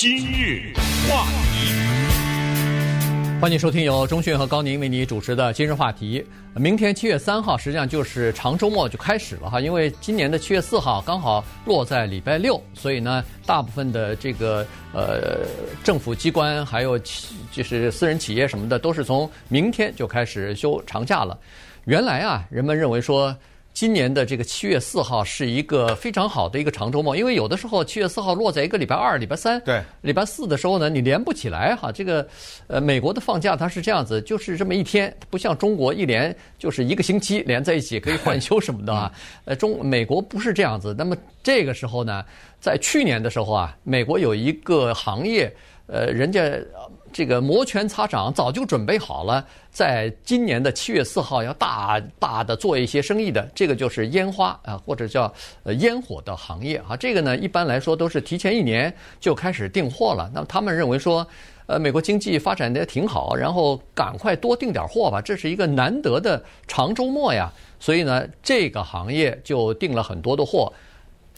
[0.00, 0.72] 今日
[1.06, 1.74] 话题，
[3.38, 6.24] 欢迎收听由钟迅和高宁为你主持的今日话题。
[6.54, 15.40] 明天七月三号，实际上就是长周末就开始了哈，因为今年的七月四号刚好落在礼拜六，所以呢，大部分的这个呃
[15.84, 21.38] 政府机关还有企就是私人企业什么的，都是从明天就开始休长假了。
[21.84, 23.36] 原来啊，人们认为说。
[23.72, 31.90] 今年的这个七月四号是一个非常好的一个长周末，因为有的时候七月四号落在一个礼拜二、礼拜三、对，礼拜四的时候呢，你连不起来哈。
[31.90, 32.26] 这个
[32.66, 39.10] 呃，美国的放假它是这样子，就是这么一天，不像中国一连就是一个星期连在一起可以换休什么的啊。
[39.44, 40.94] 呃，中美国不是这样子。
[40.98, 42.24] 那么这个时候呢，
[42.60, 45.50] 在去年的时候啊，美国有一个行业，
[45.86, 46.42] 呃，人家。
[47.12, 55.32] 这个摩拳擦掌，早就准备好了，在今年的七月四号要大大的做一些生意的，这个就是烟花啊，或者叫
[55.64, 56.96] 呃烟火的行业啊。
[56.96, 60.30] 这个呢，一般来说都是提前一年就开始订货了。
[60.32, 61.26] 那么他们认为说，
[61.66, 67.52] 呃，美国经济发展的挺好，然后赶快多订点货吧，这是一个难得的长周末呀。
[67.80, 70.72] 所以呢，这个行业就订了很多的货。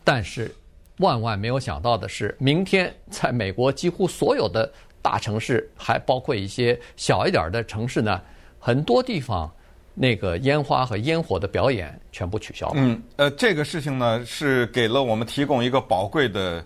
[0.05, 0.55] 但是
[0.98, 4.70] 万万没有想到的是，明天在美国几乎所有的。
[5.03, 8.22] 大城市还包括一些小一点的城市呢，
[8.58, 9.53] 很多地方
[9.92, 12.75] 那个烟花和烟火的表演全部取消了。
[12.77, 16.64] 嗯，呃，这个事情呢是给了我们提供一个宝贵的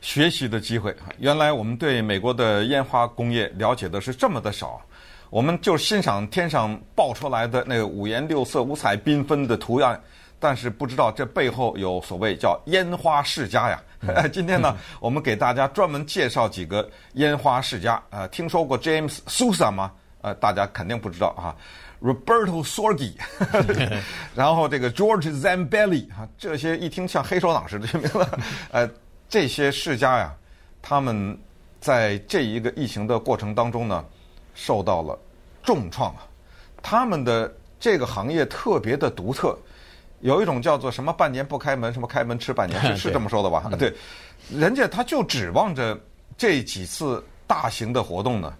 [0.00, 0.94] 学习的机会。
[1.18, 4.80] 原来我们对美国的烟花工业了解的是这么的少，
[5.30, 9.98] 我们就欣赏天上爆出来的那个五颜六色、五彩缤纷的图案。
[10.38, 13.82] 但是不知道这背后有所谓叫烟花世家呀。
[14.32, 18.02] 今天呢， 我们给大家专门介绍几个烟花世家。
[18.10, 19.92] 呃，听说过 James Sousa 吗？
[20.22, 21.54] 呃，大家肯定不知道啊。
[22.02, 23.14] Roberto Sorgi，
[24.34, 28.26] 然后这个 George Zambelli 啊，这些一听像黑手党似的，这名字。
[28.70, 28.88] 呃，
[29.28, 30.34] 这些世家呀，
[30.82, 31.38] 他们
[31.80, 34.04] 在这一个疫情的过程当中呢，
[34.54, 35.18] 受到了
[35.62, 36.26] 重创啊。
[36.82, 39.56] 他们的这个行业特别的独特。
[40.20, 43.70] 有一种叫做什么半年不开门，什么开门吃半年， 是是这么说的吧？
[43.78, 43.92] 对，
[44.50, 45.98] 人家他就指望着
[46.38, 48.54] 这几次大型的活动呢。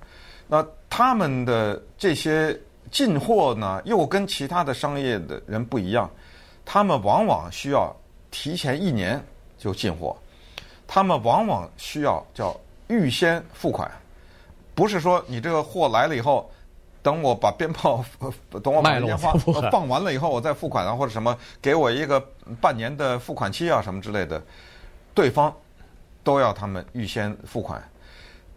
[0.47, 2.59] 那他们的这些
[2.91, 6.11] 进货呢，又跟其他的商业的人不一样，
[6.65, 7.95] 他们往往需要
[8.31, 9.23] 提前一年
[9.59, 10.17] 就进货，
[10.87, 12.55] 他们往往需要叫
[12.89, 13.91] 预先付款，
[14.75, 16.51] 不是说你这个货来了以后。
[17.07, 18.05] 等我把鞭炮，
[18.65, 19.33] 等我把烟花
[19.71, 22.19] 放完了以后，我再付款啊，或者什么，给我一个
[22.61, 24.43] 半年的付款期啊，什么之类的，
[25.15, 25.55] 对方
[26.25, 27.81] 都要他们预先付款。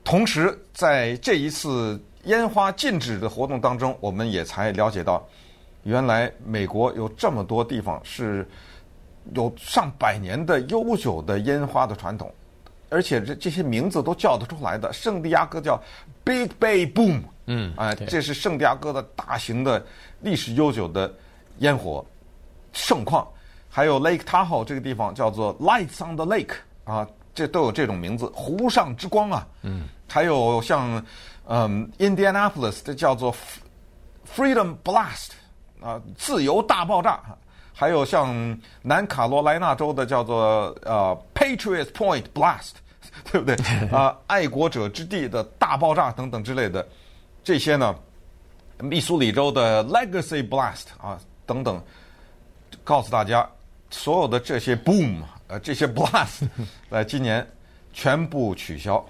[0.03, 5.23] 同时，在这一次烟花禁止的活动当中，我们也才了解到，
[5.83, 8.49] 原来美国有这么多地方是
[9.35, 12.33] 有上百年的悠久的烟花的传统，
[12.89, 15.81] 而且这这些名字都叫得出来的，圣地亚哥叫
[16.23, 17.21] Big Bay Boom。
[17.45, 19.83] 嗯，哎，这是圣地亚哥的大型的
[20.21, 21.11] 历史悠久的
[21.59, 22.05] 烟火
[22.73, 23.27] 盛况，
[23.69, 29.47] 还有 Lake Tahoe 这个地方叫做 Lights on the Lake 啊，这都有这种名字，湖上之光啊。
[29.63, 31.03] 嗯，还有像
[31.47, 33.33] 嗯 Indianapolis 这叫做
[34.35, 35.29] Freedom Blast
[35.81, 37.19] 啊，自由大爆炸，
[37.79, 42.71] 还有像南卡罗来纳州的叫做呃 Patriot Point Blast，
[43.31, 43.55] 对不对？
[43.87, 46.85] 啊，爱国者之地的大爆炸等等之类的。
[47.41, 47.95] 这些呢，
[48.79, 51.81] 密苏里州的 Legacy Blast 啊等等，
[52.83, 53.49] 告诉大家，
[53.89, 56.49] 所有的这些 Boom 呃这些 Blast
[56.91, 57.47] 在今年
[57.93, 59.03] 全部取消。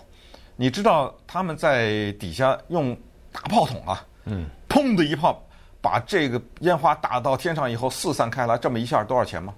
[0.56, 2.96] 你知道他们在底下用
[3.32, 5.44] 大炮筒啊，嗯，砰的一炮
[5.82, 9.54] 把这个烟花打到天上以后四散开来，这么一下多少钱吗？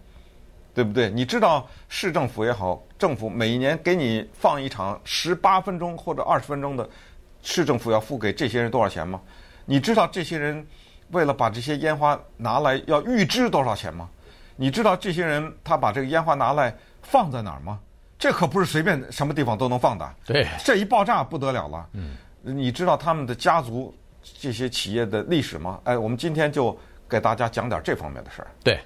[0.73, 1.09] 对不对？
[1.09, 6.87] 你知道市政府也好，政府每一年给你放一场十八分钟或者二十分钟的。
[7.43, 9.19] 市政府要付给这些人多少钱吗？
[9.65, 10.65] 你知道这些人
[11.09, 14.07] 为了把这些烟花拿来要预支多少钱吗？
[14.55, 17.79] 你知道这些人他把这个烟花拿来放在哪儿吗？
[18.19, 20.07] 这可不是随便什么地方都能放的。
[20.23, 21.89] 对，这一爆炸不得了了。
[21.94, 23.91] 嗯，你知道他们的家族
[24.39, 25.79] 这些企业的历史吗？
[25.83, 26.77] 哎，我们今天就
[27.09, 28.47] 给大家讲点这方面的事儿。
[28.63, 28.79] 对。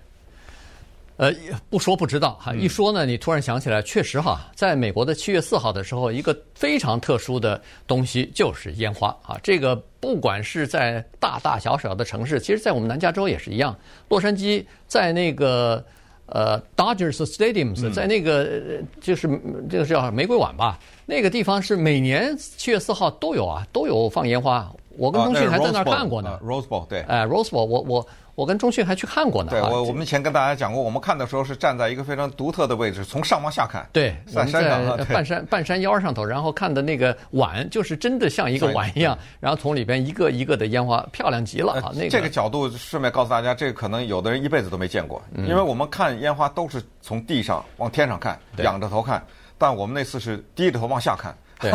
[1.17, 1.31] 呃，
[1.69, 9.39] 不说不知道哈，一说呢，你突然想起来，确实哈，在美国的七月四号的时候，一个非常特殊的东西就是烟花啊。
[9.41, 13.73] 这个不管是在大大小小的城市，其实在我们南加州也是一样。
[14.09, 15.81] 洛杉矶在那个
[16.25, 18.61] 呃 Dodgers Stadiums 在那个
[18.99, 19.25] 就是
[19.69, 24.69] 这个叫玫瑰碗吧，那个地方是每年七月四号都有啊，都有放烟花。
[24.97, 26.39] 我跟钟迅还在那儿看过呢。
[26.43, 29.51] Rose Bowl 对，哎，Rose Bowl，我我我跟钟迅还去看过呢。
[29.51, 33.87] 对，啊我我们以前跟大家讲过，我们看的时候是站在一个非常独特的位置，从上往下看。
[33.93, 41.91] 对，在山上半山半山腰上头，然后看的那个碗，就是真的像一个碗一样，然后从里边一个一个的烟花，漂亮极了啊！
[41.93, 49.25] 那个这个角度顺便告诉大家，这个可能有的人一辈子都没见过，嗯因为我们看烟花都是从地上往天上看，仰着头看，
[49.57, 51.35] 但我们那次是低着头往下看。
[51.57, 51.71] 对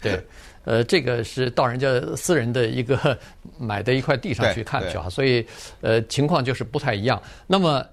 [0.00, 0.26] 对，
[0.68, 3.18] 呃，这个是到人家私人的一个
[3.58, 5.44] 买的一块地上去看去啊，所以
[5.80, 7.20] 呃情况就是不太一样。
[7.46, 7.84] 那么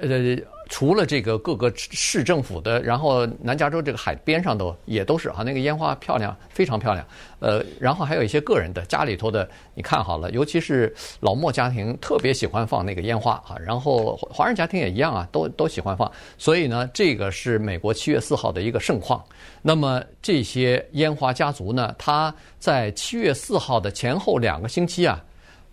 [0.00, 0.36] 呃。
[0.68, 7.06] 除了这个各个市政府的，然后南加州这个海边上都也都是啊，那个烟花漂亮，非常漂亮。
[7.38, 16.10] 呃，然后还有一些个人的家里头的，你看好了，尤其是老莫家庭特别喜欢放那个烟花啊，然后华人家庭也一样啊，都都喜欢放。
[16.36, 19.24] 所以呢，这个是美国七月四号的一个盛况。
[19.62, 25.22] 那么这些烟花家族呢，他在七月四号的前后两个星期啊，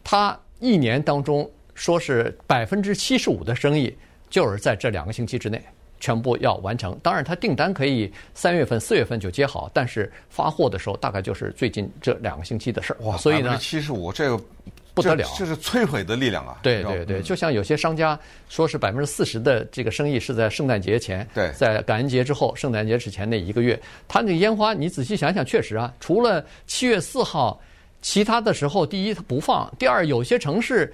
[0.03, 3.91] 他一年当中说是百分之七十五的生意。
[4.33, 5.61] 就是在这两个星期之内
[5.99, 6.99] 全部要完成。
[7.03, 12.97] 当然，他订单可以三月份、四月份就接好，但是发货的时候大概就是最近这两个星期的事儿。
[13.03, 14.43] 哇，所以呢，七十五这个
[14.95, 16.57] 不得了，这是摧毁的力量啊！
[16.63, 18.19] 对对对，就像有些商家
[18.49, 27.61] 说是百分之四十的这个生意是在圣诞节前，对，在感恩节之后，圣诞节之前那一个月，他那个烟花，你仔细想想，确实啊，除了七月四号，
[28.01, 30.91] 其他的时候，第一他不放，第二有些城市。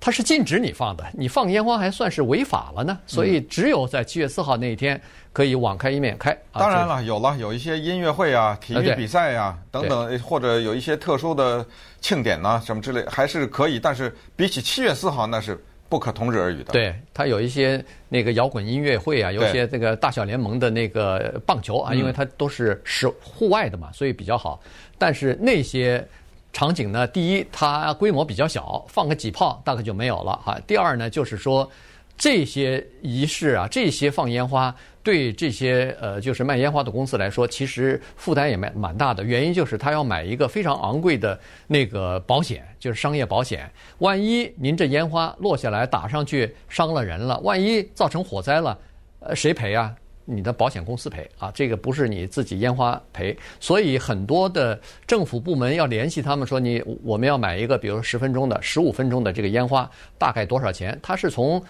[0.00, 2.98] 它是禁止你放的，你放烟花还算是违法了呢。
[3.06, 4.98] 所以只有在七月四号那一天
[5.30, 6.34] 可以网开一面开。
[6.52, 11.64] 当然了，有了有一些音乐会啊、体育比赛呀、啊、等等，或者有一些特殊的
[12.00, 13.78] 庆典呐、啊、什么之类，还是可以。
[13.78, 16.72] 但是比起七月四号，那是不可同日而语的。
[16.72, 24.62] 对，它有一些那个摇滚音乐会啊，有一些这个大小联盟的那个棒球啊，因为它都是室户外的嘛，所以比较好。
[24.96, 26.02] 但是那些。
[26.52, 30.58] 场景呢，第一，它规模比较小，放个几炮大概就没有了哈。
[30.66, 31.70] 第二呢，就是说
[32.16, 39.24] 这些仪式啊，这些放烟花，对这些呃，就是卖烟花的公司来说，其实负担也蛮蛮大的。
[39.24, 43.70] 原因就是他要买一个非常昂贵的那个保险，就是商业保险。
[43.98, 48.76] 万一您这烟花落下来打上去伤了人了，万一造成火灾了，
[49.20, 49.94] 呃，谁赔啊？
[50.30, 60.98] 你的保险公司赔啊，这个不是你自己烟花赔，所以很多的政府部门要联系他们说，你我们要买一个，比如说十分钟的、十五分钟的这个烟花，大概多少钱？
[61.02, 61.62] 它是从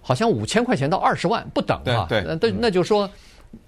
[0.00, 2.06] 好像五千块钱到二十万不等啊。
[2.08, 3.08] 对，对，那那就说。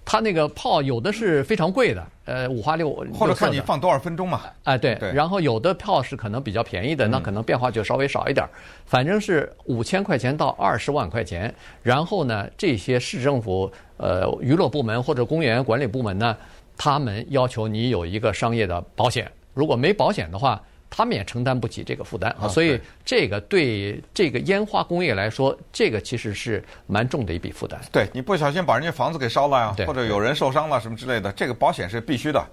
[0.04, 4.42] 它那个炮有的是非常贵的，呃，五花六或者看你放多少分钟嘛。
[4.64, 5.10] 哎，对，对。
[5.14, 8.46] 然后有的票是可能比较便宜的，那可能变化就稍微少一点。
[8.84, 11.52] 反正是五千块钱到二十万块钱。
[11.82, 16.36] 然后呢，这些市政府、呃，娱乐部门或者公园管理部门呢，
[16.76, 19.26] 他们要求你有一个商业的保险。
[19.54, 27.80] 如果没保险的话，他们也承担不起这个负担啊，所以这个对这个烟花工业来说，这个其实是蛮重的一笔负担。
[27.92, 32.44] 对，你不小心把人家房子给烧了呀，或者有人受伤了什么之类的，这个保险是必须的。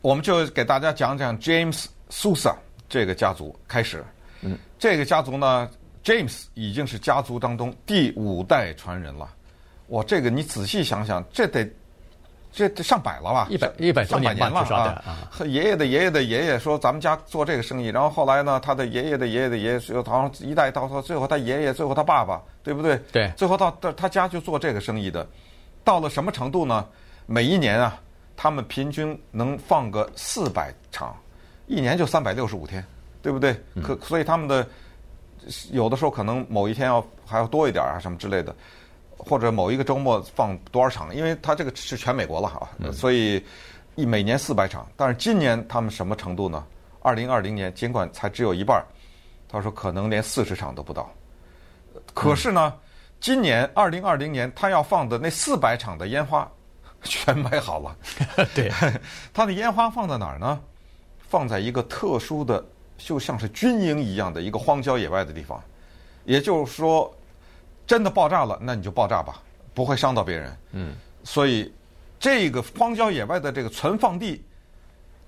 [0.00, 2.54] 我们就给大家讲讲 James Sousa
[2.88, 4.04] 这个家族开始。
[4.40, 5.70] 嗯，这个家族呢
[6.02, 9.28] ，James 已经是家族当中第五代传人了。
[9.88, 11.68] 哇，这个你仔细想想，这得。
[12.52, 13.46] 这这上百了吧？
[13.48, 15.02] 一百一百多年了啊！
[15.30, 23.00] 和 爷爷的爷爷的爷爷说咱们家做这个生意，然后后来呢，他的爷爷的爷爷的爷爷，最后好像一代到他最后他爷爷，最后他爸爸，对不对？
[23.10, 23.32] 对。
[23.36, 25.26] 最后到到他家就做这个生意的，
[25.82, 26.86] 到了什么程度呢？
[27.24, 27.98] 每一年啊，
[28.36, 31.16] 他们平均能放个四百场，
[31.66, 32.84] 一年就三百六十五天，
[33.22, 33.56] 对不对？
[33.82, 34.66] 可所以他们的
[35.70, 38.54] 有的时候可能某一天要还要多一点啊，什么之类的。
[39.24, 41.14] 或者某一个周末放多少场？
[41.14, 43.40] 因为他这个是全美国了啊，所以
[43.94, 44.84] 一每年四百场。
[44.96, 46.66] 但是今年他们什么程度呢？
[47.02, 48.84] 二零二零年尽管才只有一半，
[49.48, 51.08] 他说可能连四十场都不到。
[52.12, 52.74] 可是呢，
[53.20, 56.50] 今年二零二零年他要放的那四百场的烟花
[57.04, 57.96] 全买好了。
[58.54, 58.72] 对，
[59.32, 60.60] 他的烟花放在哪儿呢？
[61.28, 62.64] 放在一个特殊的，
[62.98, 65.62] 就像是军营一样的一个荒郊野外的地方，
[66.24, 67.14] 也就是说。
[67.92, 69.42] 真的爆炸了，那你就爆炸吧，
[69.74, 70.56] 不会伤到别人。
[70.70, 71.70] 嗯，所以
[72.18, 74.42] 这个荒郊野外的这个存放地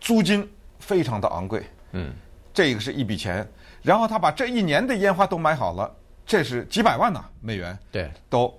[0.00, 1.62] 租金非常的昂贵。
[1.92, 2.14] 嗯，
[2.54, 3.46] 这个是一笔钱。
[3.82, 5.94] 然后他把这一年的烟花都买好了，
[6.24, 7.78] 这是几百万呢美元。
[7.92, 8.50] 对，都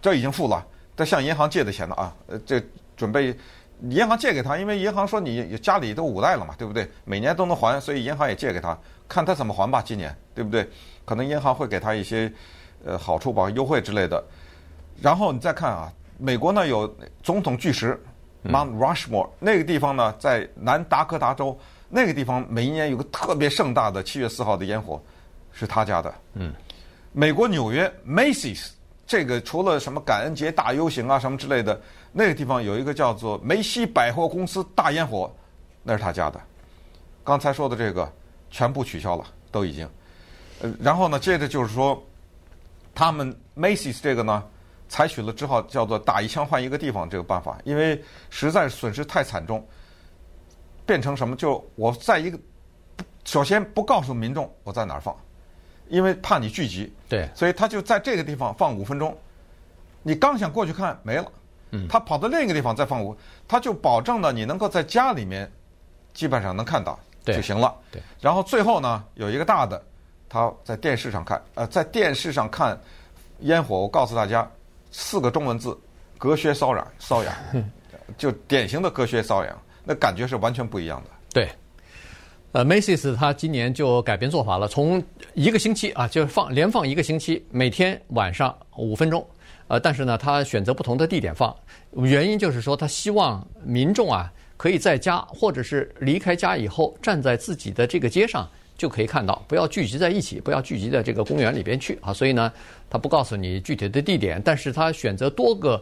[0.00, 2.16] 这已经付了，他向银行借的钱了啊。
[2.28, 2.62] 呃，这
[2.96, 3.36] 准备
[3.90, 6.90] 银行借给他，因为银行说你家里都五代了嘛，对不对？
[7.04, 8.74] 每年都能还，所以银行也借给他，
[9.06, 9.82] 看他怎么还吧。
[9.82, 10.66] 今年对不对？
[11.04, 12.32] 可能银行会给他一些。
[12.84, 14.22] 呃，好处吧，优惠之类的。
[15.00, 17.98] 然后你再看啊，美国呢有总统巨石
[18.44, 21.58] Mount Rushmore，那个地方呢在南达科达州
[21.88, 25.02] 那个地方每一年有个特别盛大的七月四号的烟火，
[25.52, 26.14] 是他家的。
[26.34, 26.52] 嗯，
[27.12, 28.70] 美国纽约 Macy's
[29.06, 31.80] 这个除了什么感恩节大游行啊什么之类的，
[32.12, 35.30] 那个地方有一个叫做梅西百货公司大烟火，
[35.82, 36.40] 那是他家的。
[37.24, 38.10] 刚才说的这个
[38.50, 39.88] 全部取消了，都已经。
[40.62, 42.00] 呃，然后呢，接着就是说，
[42.94, 44.44] 他们 Macy's 这个呢，
[44.88, 49.66] 采取了之后叫做打一枪换一个地方这个办法，因为实在是损失太惨重，
[50.84, 51.36] 变成什么？
[51.36, 52.38] 就我在一个
[53.24, 55.16] 首先不告诉民众我在哪儿放，
[55.88, 59.16] 因为怕你聚集，对，所以他就在这个地方放五分钟，
[60.02, 61.32] 你刚想过去看没了，
[61.70, 63.16] 嗯，他跑到另一个地方再放五，
[63.46, 65.50] 他就保证呢你能够在家里面
[66.12, 69.80] 基本上能看到就行了，对，然后最后呢有一个大的。
[70.32, 72.78] 他在电视上看，呃，在电视上看
[73.40, 74.48] 烟火，我告诉大家
[74.92, 75.76] 四个中文字：
[76.16, 77.34] 隔靴搔痒，搔痒，
[78.16, 81.10] 就典型的隔靴搔痒，那感觉是完全不一样的。
[81.32, 81.48] 对，
[82.52, 85.02] 呃，Macy's 他今年就改变做法了，从
[85.34, 89.26] 一个星期啊，就放连放一个星期，每天晚上五分钟，
[89.66, 91.52] 呃，但是呢，他选择不同的地点放，
[91.94, 98.48] 原因就是说他希望民众啊可以在家或者是离开家以后站在自己的这个街上。
[98.80, 102.14] 就可以看到，不要聚集在一起，不要聚集在这个公园里边去啊。
[102.14, 102.50] 所以呢，
[102.88, 105.78] 他不告诉你具体的地点，但是他选择多个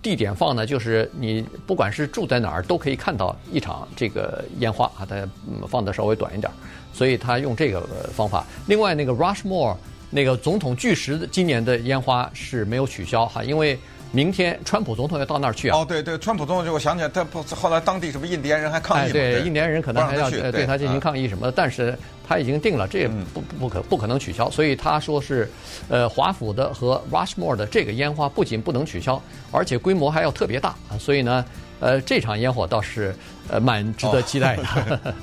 [0.00, 5.04] 地点放呢，就是你不管是住在哪儿，都可以看到一场这个烟花啊。
[5.04, 5.28] 他
[5.66, 6.48] 放的稍微短一点，
[6.92, 7.80] 所以他用这个
[8.14, 8.46] 方法。
[8.68, 9.76] 另外，那个 Rushmore
[10.08, 13.76] 那个总统巨石今年的烟花是没有取消哈，因为。
[14.10, 15.78] 明天，川普总统要到那儿去啊！
[15.78, 21.96] 哦，对对，川普总统就我想起来，他不后来当地什么印第安人还抗议、哎、对，对印第安人可能还要对，对他进行抗议什么的，但是
[22.26, 25.50] 他已经定了，这也不不可不可能取消，所以他说是，
[25.88, 31.44] 呃，华府的和 Rushmore 的这个烟花不仅不能取消，而且规模还要特别大啊，所以呢，
[31.78, 33.14] 呃，这场烟火倒是
[33.50, 34.62] 呃蛮值得期待的。
[34.62, 35.14] 哦、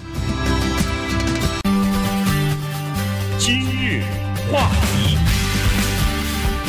[3.39, 4.04] 今日
[4.51, 4.94] 话题。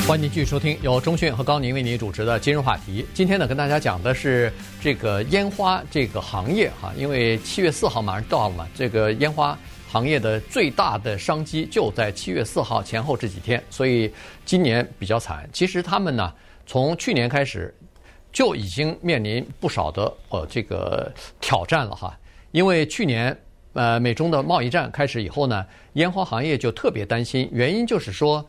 [0.07, 3.05] 欢迎继续收听由钟讯和高宁为您主持的今日话题。
[3.13, 9.59] 今天呢，跟大家讲的是这个烟花这个行业哈，因为七月四号马上到了嘛，这个烟花
[9.91, 14.09] 行业的最大的商机就在七月四号前后这几天，所以
[14.45, 15.49] 今年比较惨。
[15.53, 16.33] 其实他们呢，
[16.67, 17.75] 从去年开始
[18.33, 22.17] 就已经面临不少的呃这个挑战了哈，
[22.53, 23.37] 因为去年
[23.73, 28.47] 呃美中的贸易战开始以后呢，烟花行业就特别担心，原因就是说。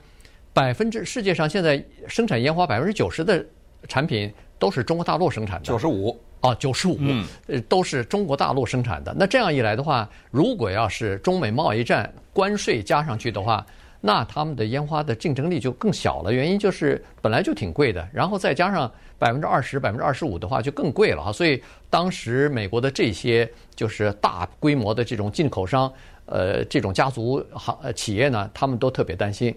[0.58, 3.46] 百分之世界上现在生产烟花百分之九十的
[3.88, 6.98] 产品都是中国大陆生产的，九十五啊，九十五，
[7.46, 9.16] 呃，都是中国大陆生产的。
[9.20, 13.64] 那这样一来的话，如果要是中美贸易战关税加上去的话，
[14.02, 16.34] 那他们的烟花的竞争力就更小了。
[16.34, 21.32] 原因就是本来就挺贵的，然后再加上百分之二十、百分之二十五的话就更贵了哈。
[21.32, 25.94] 所以当时美国的这些就是大规模的这种进口商，
[26.26, 29.56] 呃，这种家族行企业呢，他们都特别担心。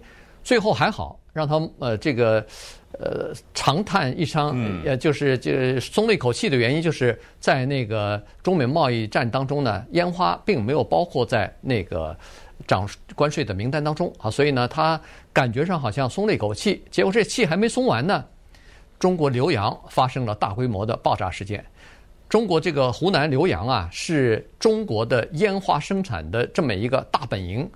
[0.50, 2.44] 最后还好，让他呃这个
[2.98, 12.16] 呃长叹一声，呃就是就松了一口气的原因，就是在那个中美贸易战当中呢，烟花并没有包括在那个
[12.66, 15.00] 涨关税的名单当中啊，所以呢，他
[15.32, 16.82] 感觉上好像松了一口气。
[16.90, 18.24] 结果这气还没松完呢，
[18.98, 21.64] 中国浏阳发生了大规模的爆炸事件。
[22.28, 27.70] 中国这个湖南浏阳啊，是中国的烟花生产的这么一个大本营。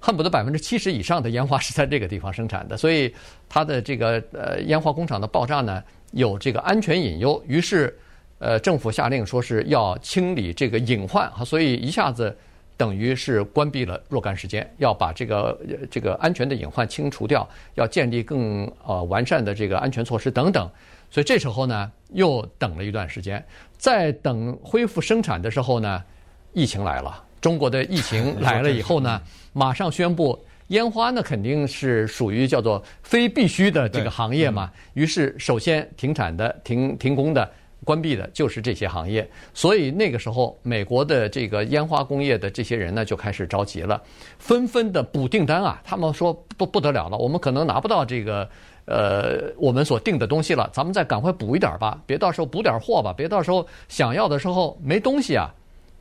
[0.00, 3.12] 恨不得百分之七十以上的烟花是在这个地方生产的，所以
[3.48, 7.96] 它的这个呃烟花工厂的爆炸呢，有这个安全隐忧，于是
[8.38, 11.30] 呃政府下令说是要清理这个隐患。
[11.32, 12.36] 哈，所以一下子
[12.76, 20.70] 等于是关闭了若干时间，要把这个这个安全的隐患清除掉，要建立更呃完善的这个安全措施等等，
[21.10, 23.44] 所以这时候呢又等了一段时间，
[23.76, 26.04] 在等恢复生产的时候呢，
[26.52, 27.24] 疫情来了。
[27.40, 29.20] 中国的疫情 来了以后呢，
[29.52, 37.50] 马上宣布烟花呢肯定是属于叫做非必须的这个行业嘛，于是首先停产的、停停工的、
[37.84, 39.26] 关闭的就是这些行业。
[39.54, 44.02] 所以那个时候，美国的这个烟花工业的这些人呢就开始着急了，
[44.38, 45.80] 纷纷的补订单啊。
[45.82, 48.46] 他们说不不得了了，我们可能拿不到这个
[48.84, 55.48] 呃我们所订的东西了，咱们再赶快补一点吧，别到时候补点货吧，别到时候想要的时候没东西啊。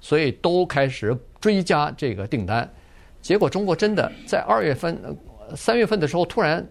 [0.08, 2.66] 所以都开始追加这个订单，
[3.22, 4.98] 结果中国真的在二月份、
[5.54, 6.66] 三月份的时候突然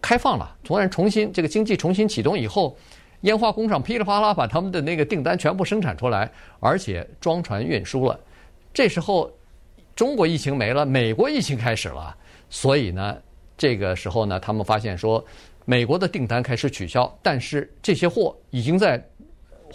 [0.00, 2.76] 开放了，突然重新这个经济重新启动以后，
[3.22, 8.16] 烟花工厂噼里啪啦把他们的那个订单全部生产出来，而且装船运输了。
[8.72, 9.28] 这时候
[9.96, 12.16] 中国疫情没了，美国疫情开始了，
[12.48, 13.16] 所以呢，
[13.58, 15.24] 这个时候呢，他们发现说
[15.64, 19.04] 美国的订单开始取消，但是这些货已经在。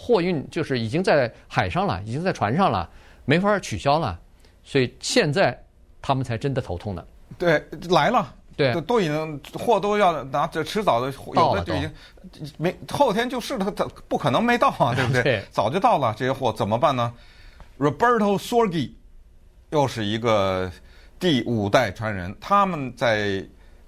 [0.02, 2.90] 货运就是已经在海上了，已经在船上了。
[3.24, 4.18] 没法取消了，
[4.64, 5.56] 所以现在
[6.00, 7.04] 他们才真的头痛呢。
[7.38, 8.34] 对，来了。
[8.56, 11.90] 对，都都已经货都要拿，这迟早的有的就已经
[12.58, 15.22] 没后天就是他他不可能没到啊，对不对？
[15.22, 17.14] 对早就到了，这些货怎么办呢
[17.78, 18.90] ？Roberto Sorgi
[19.70, 20.70] 又是一个
[21.18, 23.42] 第五代传人，他们在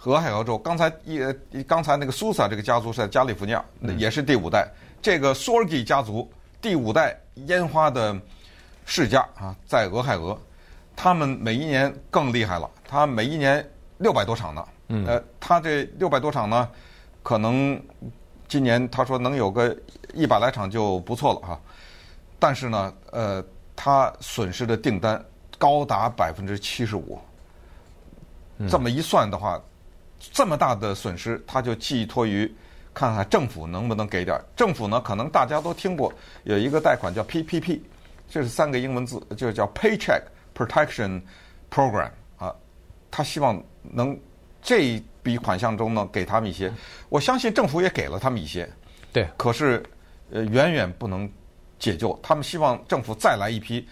[0.04, 1.20] 俄亥俄州，刚才一
[1.66, 3.64] 刚才那个苏萨这个家族是在加利福尼亚，
[3.98, 4.62] 也是第五代。
[4.62, 6.32] 嗯、这个 Sorgi 家族
[6.62, 7.14] 第五代
[7.46, 8.18] 烟花的
[8.86, 10.34] 世家啊，在俄亥俄，
[10.96, 13.70] 他们每一年更厉害了，他每一年。
[13.98, 14.66] 六百多场呢，
[15.06, 16.68] 呃，他这六百多场呢，
[17.22, 17.80] 可能
[18.48, 19.74] 今年他说能有个
[20.14, 21.60] 一百来场就不错了哈。
[22.40, 23.42] 但是呢，呃，
[23.76, 25.24] 他损失的订单
[25.58, 27.16] 高达百分之七十五。
[28.68, 29.62] 这么一算的话，
[30.18, 32.52] 这么大的损失，他就寄托于
[32.94, 34.44] 看看政府能不能给点儿。
[34.56, 36.10] 政府呢，可能大家都听过
[36.44, 37.80] 有一个贷款叫 PPP，
[38.30, 40.22] 这是三个英文字，就叫 Paycheck
[40.56, 41.20] Protection
[41.70, 42.54] Program 啊，
[43.10, 43.62] 他希望。
[43.92, 44.18] 能
[44.62, 46.72] 这一笔款项中呢，给他们一些，
[47.10, 48.66] 我相信政府也给了他们一些，
[49.12, 49.28] 对。
[49.36, 49.82] 可是，
[50.30, 51.30] 呃，远远不能
[51.78, 52.18] 解救。
[52.22, 53.86] 他们希望政府再来一批，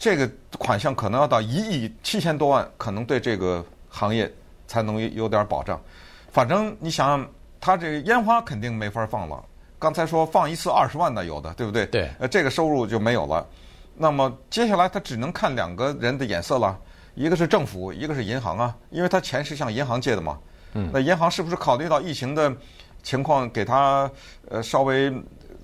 [0.00, 0.28] 这个
[0.58, 4.28] 款项可能要到一亿七千多万，可能对这个行业
[4.66, 5.80] 才能有点保障。
[6.32, 9.44] 反正你想想，他这个烟花肯定没法放了。
[9.78, 11.86] 刚才说放一次二十万的有的，对不对？
[11.86, 12.10] 对。
[12.18, 13.46] 呃，这个收入就没有了。
[13.96, 16.78] 那么接下来他只能看两个人的眼色了。
[17.14, 20.38] 一个是政府，一个是银行啊，因为他钱是向银行借的嘛。
[20.74, 20.90] 嗯。
[20.92, 22.54] 那银行是不是考虑到疫情的
[23.02, 24.10] 情况，给他
[24.48, 25.12] 呃稍微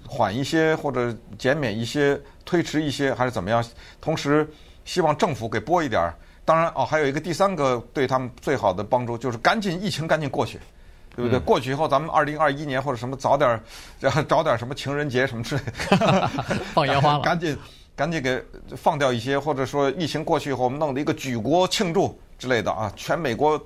[0.07, 3.65] 缓一些，或者减免一些、推迟一些，还是怎么样？
[4.01, 4.47] 同时
[4.85, 6.15] 希望政府给拨一点儿。
[6.45, 10.61] 当然哦，还有一个第三个对他们最好的帮助，就是赶紧疫情赶紧过去，
[11.17, 11.39] 对不对？
[11.39, 13.61] 嗯、过去以后，咱们二零二一年或者什么早点
[14.29, 15.63] 找 点什么情人节什么之类
[15.99, 16.31] 的，
[16.73, 17.57] 放烟花了， 赶紧。
[17.97, 18.45] 赶紧给
[18.77, 23.59] 放掉一些，或者说疫情过去以后，我们弄了一个举国庆祝之类的啊，全美国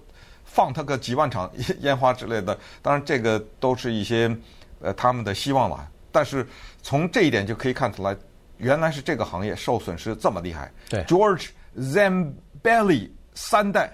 [0.45, 2.57] 放他个几万场烟花之类的。
[2.80, 4.33] 当然，这个都是一些
[4.80, 5.85] 呃他们的希望了。
[6.12, 6.47] 但是
[6.80, 8.16] 从这一点就可以看出来，
[8.59, 10.71] 原来是这个行业受损失这么厉害。
[10.88, 13.90] 对，George Zambelli 三代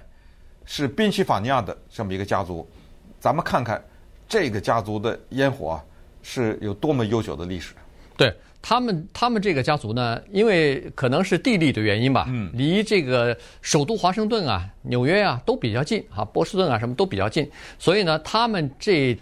[0.66, 2.68] 是宾夕法尼亚的这么一个家族，
[3.20, 3.82] 咱们看看
[4.28, 5.84] 这个家族的烟火啊，
[6.22, 7.74] 是有多么悠久的历史。
[8.16, 8.34] 对。
[8.68, 17.48] 他们他们这个家族呢，因为可能是地利的原因吧，嗯，离这个首都华盛顿啊、纽约啊都比较近啊，波士顿啊什么都比较近，
[17.78, 19.16] 所以呢，他们这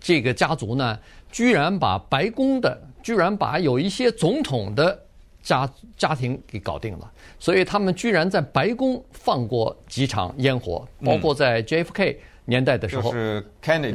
[0.00, 0.98] 这个家族呢，
[1.30, 4.98] 居然把白宫的，居然把有一些总统的
[5.42, 12.16] 家家庭给搞定了，所以他们居然在白宫放过几场烟火，包括在 JFK。
[12.44, 13.12] 年代的时候，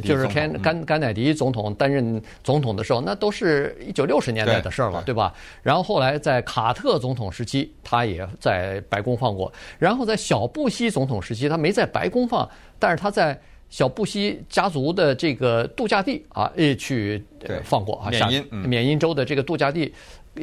[0.00, 5.34] 就是甘甘甘甘乃迪总统担任总统的时候，那都是一九六十年代的事儿了，对吧？
[5.62, 17.22] 然后后来在卡特总统时期，他也在白宫放过；然后在小布希总统时期，他没在白宫放，但是他在小布希家族的这个度假地啊，也去
[17.62, 19.92] 放过啊，缅因缅因州的这个度假地。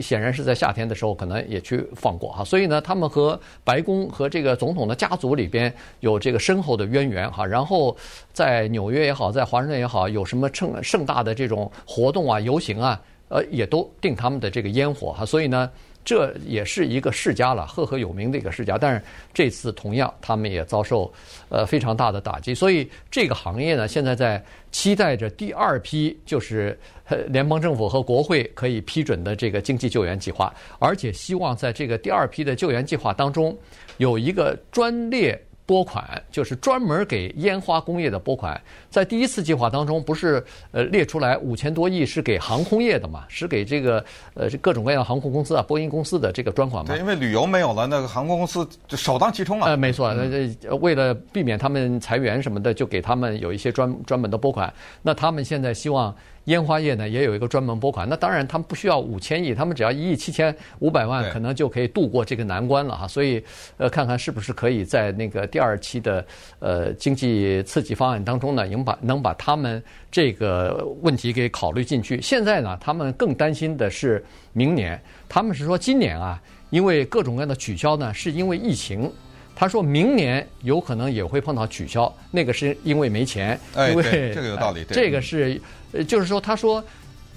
[0.01, 7.45] 显然是在夏天的时候，可能也去放过哈，所以呢，他们和白宫和这个总统的家族里边有这个深厚的渊源哈。
[7.45, 7.95] 然后
[8.33, 15.25] 在纽约也好，在华盛顿也好，有什么盛盛大的这种活动啊、游行啊，呃，也都定他们的这个烟火哈。
[15.25, 15.69] 所以呢。
[16.05, 18.77] 这也是一个世家了，赫赫有名的一个世家。
[18.77, 19.01] 但是
[19.33, 21.11] 这次同样，他们也遭受
[21.49, 22.53] 呃非常大的打击。
[22.53, 24.41] 所以这个行业呢，现在在
[24.71, 26.79] 期待着第二批，就是
[27.27, 33.57] 联邦政府和国会可以批准的这个经济救援计划，而且希望在这个第二批的救援计划当中，
[33.97, 35.37] 有一个专列。
[35.65, 43.25] 拨款就是专门给烟花工业的拨款，在第一次计划当中，不是呃列出来五千多亿是给航空业的嘛？
[43.27, 44.03] 是给这个
[44.35, 46.93] 呃各种各样的航空公司啊，波音公司的这个专款嘛？
[46.93, 49.69] 对，因为旅游没有了，那个航空公司就首当其冲啊。
[49.69, 54.71] 呃，没错，那这为了避免他们裁员什么的，就给他们有一些专专门的拨款。
[55.01, 56.15] 那他们现在希望。
[56.45, 63.07] 烟花业呢也有一个专门拨款，那当然他们不需要五千亿，他们只要一亿七千五百万，可能就可以度过这个难关了哈。
[63.07, 63.43] 所以，
[63.77, 66.25] 呃，看看是不是可以在那个第二期的
[66.59, 72.21] 呃经济刺激方案当中呢，能把能把他们这个问题给考虑进去。
[72.21, 79.11] 现在呢，他们更担心的是明年，他们是说今年啊，因为各种各样的取消呢，是因为疫情。
[79.55, 83.57] 他说明年有可能也会碰到取消，那个是因为没钱，
[83.89, 84.83] 因为这个有道理。
[84.89, 85.59] 这个是，
[86.07, 86.83] 就是说，他说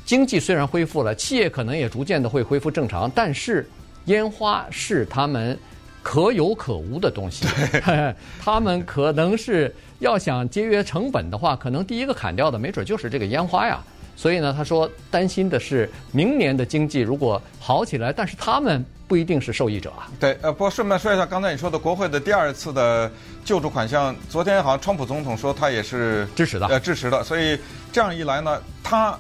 [0.05, 3.69] 经济虽然恢复了，企业可能也逐渐的会恢复正常，但是
[4.07, 5.57] 烟花是他们
[6.03, 7.47] 可有可无的东西，
[8.41, 13.81] 他们可能是要想节约成本的话，可能第一个砍掉的没准就是这个烟花呀。
[14.17, 20.07] 所以呢，他说担心的是明年的经济如果好起来，但是他们不一定是受益者啊。
[20.21, 23.11] 对，呃，不过顺便说一下，刚才你说的国会的第二次的
[23.45, 27.25] 救助款项，昨天好像川普总统说他也是支持的，呃，支持的。
[27.25, 27.59] 所以
[27.91, 29.19] 这样一来呢，他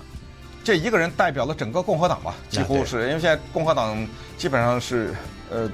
[0.62, 5.14] 这一个人代表了整个共和党吧，几乎是因为现在共和党基本上是
[5.50, 5.68] 呃。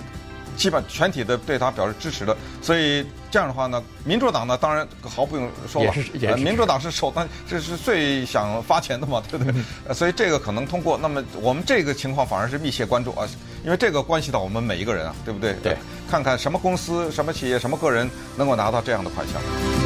[0.57, 9.95] 基本全体的对他表示支持的，所以这样的话呢，民主党呢当然毫不用说了，呃，民主党是首当，这是最想发钱的嘛，对不对？
[9.95, 10.99] 所以这个可能通过。
[10.99, 13.29] 那么我们这个情况反而是密切关注啊，
[13.65, 15.55] 因为这个关系到我们每一个人啊，对不对？
[15.63, 15.77] 对，
[16.11, 19.84] 看看什么公司、什么企业、什么个人能够拿到这样的款项。